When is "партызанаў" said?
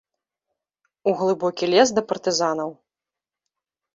2.11-2.69